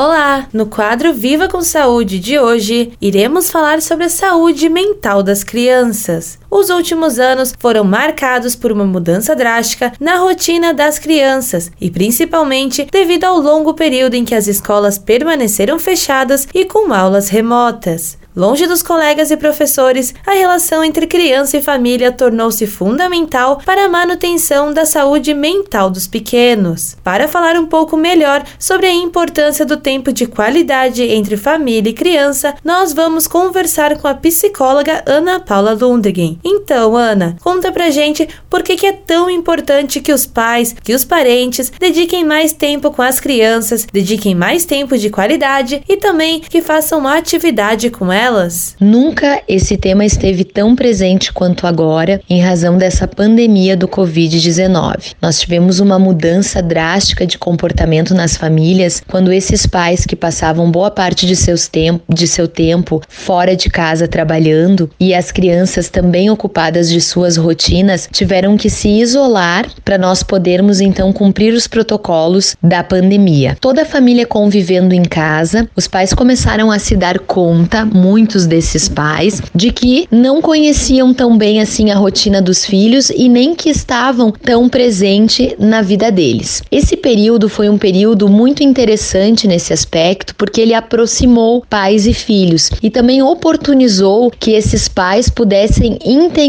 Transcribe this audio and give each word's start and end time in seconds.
Olá! 0.00 0.46
No 0.52 0.66
quadro 0.66 1.12
Viva 1.12 1.48
com 1.48 1.60
Saúde 1.60 2.20
de 2.20 2.38
hoje, 2.38 2.92
iremos 3.00 3.50
falar 3.50 3.82
sobre 3.82 4.04
a 4.04 4.08
saúde 4.08 4.68
mental 4.68 5.24
das 5.24 5.42
crianças. 5.42 6.38
Os 6.48 6.70
últimos 6.70 7.18
anos 7.18 7.52
foram 7.58 7.82
marcados 7.82 8.54
por 8.54 8.70
uma 8.70 8.84
mudança 8.84 9.34
drástica 9.34 9.92
na 9.98 10.18
rotina 10.18 10.72
das 10.72 11.00
crianças 11.00 11.72
e 11.80 11.90
principalmente 11.90 12.86
devido 12.92 13.24
ao 13.24 13.40
longo 13.40 13.74
período 13.74 14.14
em 14.14 14.24
que 14.24 14.36
as 14.36 14.46
escolas 14.46 14.98
permaneceram 14.98 15.80
fechadas 15.80 16.46
e 16.54 16.64
com 16.64 16.94
aulas 16.94 17.28
remotas. 17.28 18.16
Longe 18.38 18.68
dos 18.68 18.84
colegas 18.84 19.32
e 19.32 19.36
professores, 19.36 20.14
a 20.24 20.30
relação 20.30 20.84
entre 20.84 21.08
criança 21.08 21.56
e 21.56 21.60
família 21.60 22.12
tornou-se 22.12 22.68
fundamental 22.68 23.60
para 23.66 23.86
a 23.86 23.88
manutenção 23.88 24.72
da 24.72 24.86
saúde 24.86 25.34
mental 25.34 25.90
dos 25.90 26.06
pequenos. 26.06 26.96
Para 27.02 27.26
falar 27.26 27.56
um 27.56 27.66
pouco 27.66 27.96
melhor 27.96 28.44
sobre 28.56 28.86
a 28.86 28.94
importância 28.94 29.66
do 29.66 29.76
tempo 29.88 30.12
de 30.12 30.26
qualidade 30.26 31.02
entre 31.02 31.34
família 31.34 31.88
e 31.88 31.94
criança, 31.94 32.54
nós 32.62 32.92
vamos 32.92 33.26
conversar 33.26 33.96
com 33.96 34.06
a 34.06 34.12
psicóloga 34.12 35.02
Ana 35.06 35.40
Paula 35.40 35.72
Lundgren. 35.72 36.38
Então, 36.68 36.94
Ana, 36.94 37.34
conta 37.42 37.72
pra 37.72 37.88
gente 37.88 38.28
por 38.50 38.62
que, 38.62 38.76
que 38.76 38.84
é 38.84 38.92
tão 38.92 39.30
importante 39.30 40.02
que 40.02 40.12
os 40.12 40.26
pais, 40.26 40.76
que 40.82 40.92
os 40.92 41.02
parentes 41.02 41.72
dediquem 41.80 42.26
mais 42.26 42.52
tempo 42.52 42.90
com 42.90 43.00
as 43.00 43.18
crianças, 43.18 43.86
dediquem 43.90 44.34
mais 44.34 44.66
tempo 44.66 44.98
de 44.98 45.08
qualidade 45.08 45.82
e 45.88 45.96
também 45.96 46.40
que 46.40 46.60
façam 46.60 46.98
uma 46.98 47.16
atividade 47.16 47.88
com 47.88 48.12
elas? 48.12 48.76
Nunca 48.78 49.42
esse 49.48 49.78
tema 49.78 50.04
esteve 50.04 50.44
tão 50.44 50.76
presente 50.76 51.32
quanto 51.32 51.66
agora 51.66 52.20
em 52.28 52.42
razão 52.42 52.76
dessa 52.76 53.08
pandemia 53.08 53.74
do 53.74 53.88
Covid-19. 53.88 55.14
Nós 55.22 55.40
tivemos 55.40 55.80
uma 55.80 55.98
mudança 55.98 56.60
drástica 56.62 57.26
de 57.26 57.38
comportamento 57.38 58.12
nas 58.12 58.36
famílias 58.36 59.02
quando 59.08 59.32
esses 59.32 59.64
pais 59.64 60.04
que 60.04 60.14
passavam 60.14 60.70
boa 60.70 60.90
parte 60.90 61.24
de, 61.24 61.34
seus 61.34 61.66
tempo, 61.66 62.04
de 62.12 62.28
seu 62.28 62.46
tempo 62.46 63.00
fora 63.08 63.56
de 63.56 63.70
casa 63.70 64.06
trabalhando 64.06 64.90
e 65.00 65.14
as 65.14 65.32
crianças 65.32 65.88
também 65.88 66.28
ocupadas 66.58 66.90
de 66.90 67.00
suas 67.00 67.36
rotinas 67.36 68.08
tiveram 68.10 68.56
que 68.56 68.68
se 68.68 68.88
isolar 68.88 69.64
para 69.84 69.96
nós 69.96 70.24
podermos 70.24 70.80
então 70.80 71.12
cumprir 71.12 71.54
os 71.54 71.68
protocolos 71.68 72.56
da 72.60 72.82
pandemia. 72.82 73.56
Toda 73.60 73.82
a 73.82 73.84
família 73.84 74.26
convivendo 74.26 74.92
em 74.92 75.04
casa, 75.04 75.68
os 75.76 75.86
pais 75.86 76.12
começaram 76.12 76.72
a 76.72 76.80
se 76.80 76.96
dar 76.96 77.20
conta 77.20 77.84
muito 77.84 78.08
muitos 78.18 78.46
desses 78.46 78.88
pais 78.88 79.40
de 79.54 79.70
que 79.70 80.08
não 80.10 80.42
conheciam 80.42 81.14
tão 81.14 81.38
bem 81.38 81.60
assim 81.60 81.92
a 81.92 81.96
rotina 81.96 82.42
dos 82.42 82.64
filhos 82.64 83.10
e 83.10 83.28
nem 83.28 83.54
que 83.54 83.68
estavam 83.68 84.32
tão 84.32 84.68
presente 84.68 85.54
na 85.58 85.80
vida 85.80 86.10
deles. 86.10 86.62
Esse 86.72 86.96
período 86.96 87.48
foi 87.48 87.68
um 87.68 87.78
período 87.78 88.28
muito 88.28 88.64
interessante 88.64 89.46
nesse 89.46 89.72
aspecto 89.72 90.34
porque 90.34 90.60
ele 90.60 90.74
aproximou 90.74 91.64
pais 91.70 92.06
e 92.06 92.12
filhos 92.12 92.70
e 92.82 92.90
também 92.90 93.22
oportunizou 93.22 94.32
que 94.40 94.50
esses 94.50 94.88
pais 94.88 95.28
pudessem 95.28 95.98
entender 96.04 96.47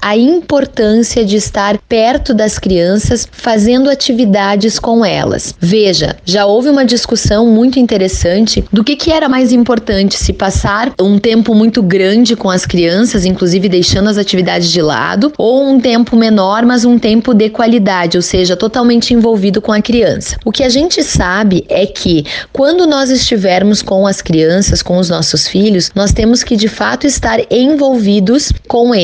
a 0.00 0.16
importância 0.16 1.24
de 1.24 1.36
estar 1.36 1.78
perto 1.88 2.32
das 2.32 2.58
crianças, 2.58 3.28
fazendo 3.30 3.90
atividades 3.90 4.78
com 4.78 5.04
elas. 5.04 5.54
Veja, 5.60 6.16
já 6.24 6.46
houve 6.46 6.68
uma 6.68 6.84
discussão 6.84 7.46
muito 7.46 7.78
interessante 7.78 8.64
do 8.72 8.82
que, 8.82 8.96
que 8.96 9.12
era 9.12 9.28
mais 9.28 9.52
importante 9.52 10.16
se 10.16 10.32
passar 10.32 10.92
um 11.00 11.18
tempo 11.18 11.54
muito 11.54 11.82
grande 11.82 12.34
com 12.34 12.48
as 12.48 12.64
crianças, 12.64 13.24
inclusive 13.24 13.68
deixando 13.68 14.08
as 14.08 14.18
atividades 14.18 14.70
de 14.70 14.80
lado, 14.80 15.32
ou 15.36 15.68
um 15.68 15.78
tempo 15.78 16.16
menor, 16.16 16.64
mas 16.64 16.84
um 16.84 16.98
tempo 16.98 17.34
de 17.34 17.50
qualidade, 17.50 18.16
ou 18.16 18.22
seja, 18.22 18.56
totalmente 18.56 19.12
envolvido 19.12 19.60
com 19.60 19.72
a 19.72 19.82
criança. 19.82 20.36
O 20.44 20.52
que 20.52 20.62
a 20.62 20.68
gente 20.68 21.02
sabe 21.02 21.64
é 21.68 21.86
que 21.86 22.24
quando 22.52 22.86
nós 22.86 23.10
estivermos 23.10 23.82
com 23.82 24.06
as 24.06 24.20
crianças, 24.20 24.82
com 24.82 24.98
os 24.98 25.08
nossos 25.08 25.46
filhos, 25.46 25.90
nós 25.94 26.12
temos 26.12 26.42
que 26.42 26.56
de 26.56 26.68
fato 26.68 27.06
estar 27.06 27.38
envolvidos 27.50 28.52
com 28.66 28.94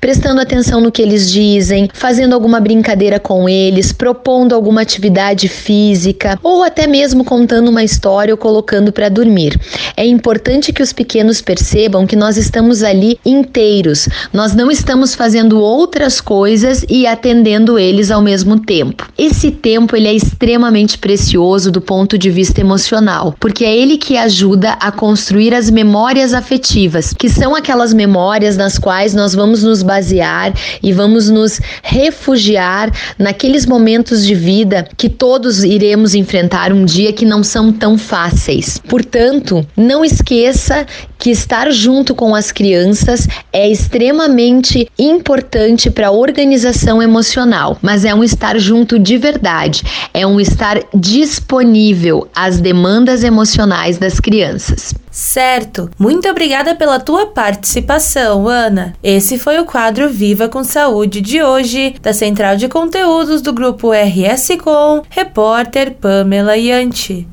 prestando 0.00 0.40
atenção 0.40 0.80
no 0.80 0.92
que 0.92 1.02
eles 1.02 1.30
dizem, 1.30 1.88
fazendo 1.92 2.34
alguma 2.34 2.60
brincadeira 2.60 3.18
com 3.18 3.48
eles, 3.48 3.92
propondo 3.92 4.54
alguma 4.54 4.82
atividade 4.82 5.48
física 5.48 6.38
ou 6.42 6.62
até 6.62 6.86
mesmo 6.86 7.24
contando 7.24 7.68
uma 7.68 7.82
história 7.82 8.32
ou 8.32 8.38
colocando 8.38 8.92
para 8.92 9.08
dormir. 9.08 9.58
É 9.96 10.04
importante 10.04 10.72
que 10.72 10.82
os 10.82 10.92
pequenos 10.92 11.40
percebam 11.40 12.06
que 12.06 12.16
nós 12.16 12.36
estamos 12.36 12.82
ali 12.82 13.18
inteiros, 13.24 14.08
nós 14.32 14.54
não 14.54 14.70
estamos 14.70 15.14
fazendo 15.14 15.60
outras 15.60 16.20
coisas 16.20 16.84
e 16.88 17.06
atendendo 17.06 17.78
eles 17.78 18.10
ao 18.10 18.22
mesmo 18.22 18.60
tempo. 18.60 19.08
Esse 19.18 19.50
tempo 19.50 19.96
ele 19.96 20.08
é 20.08 20.14
extremamente 20.14 20.98
precioso 20.98 21.70
do 21.70 21.80
ponto 21.80 22.18
de 22.18 22.30
vista 22.30 22.60
emocional, 22.60 23.34
porque 23.40 23.64
é 23.64 23.76
ele 23.76 23.96
que 23.96 24.16
ajuda 24.16 24.72
a 24.72 24.90
construir 24.92 25.54
as 25.54 25.70
memórias 25.70 26.34
afetivas, 26.34 27.12
que 27.12 27.28
são 27.28 27.54
aquelas 27.54 27.92
memórias 27.92 28.56
nas 28.56 28.78
quais 28.78 29.14
nós 29.14 29.34
vamos 29.34 29.62
nos 29.66 29.82
basear 29.82 30.54
e 30.82 30.92
vamos 30.92 31.28
nos 31.28 31.60
refugiar 31.82 32.90
naqueles 33.18 33.66
momentos 33.66 34.24
de 34.24 34.34
vida 34.34 34.88
que 34.96 35.10
todos 35.10 35.64
iremos 35.64 36.14
enfrentar 36.14 36.72
um 36.72 36.84
dia 36.84 37.12
que 37.12 37.26
não 37.26 37.42
são 37.42 37.72
tão 37.72 37.98
fáceis. 37.98 38.78
Portanto, 38.78 39.66
não 39.76 40.04
esqueça 40.04 40.86
que 41.18 41.30
estar 41.30 41.70
junto 41.70 42.14
com 42.14 42.34
as 42.34 42.52
crianças 42.52 43.26
é 43.52 43.68
extremamente 43.68 44.88
importante 44.98 45.90
para 45.90 46.08
a 46.08 46.12
organização 46.12 47.02
emocional, 47.02 47.78
mas 47.82 48.04
é 48.04 48.14
um 48.14 48.22
estar 48.22 48.58
junto 48.58 48.98
de 48.98 49.18
verdade, 49.18 49.82
é 50.14 50.26
um 50.26 50.40
estar 50.40 50.78
disponível 50.94 52.28
às 52.34 52.60
demandas 52.60 53.24
emocionais 53.24 53.98
das 53.98 54.20
crianças. 54.20 54.94
Certo. 55.16 55.88
Muito 55.98 56.28
obrigada 56.28 56.74
pela 56.74 57.00
tua 57.00 57.28
participação, 57.28 58.46
Ana. 58.46 58.92
Esse 59.02 59.38
foi 59.38 59.58
o 59.58 59.64
quadro 59.64 60.10
Viva 60.10 60.46
com 60.46 60.62
Saúde 60.62 61.22
de 61.22 61.42
hoje, 61.42 61.94
da 62.02 62.12
Central 62.12 62.58
de 62.58 62.68
Conteúdos 62.68 63.40
do 63.40 63.50
grupo 63.50 63.92
RS 63.92 64.58
Com, 64.62 65.02
repórter 65.08 65.94
Pamela 65.94 66.54
Yanti. 66.58 67.24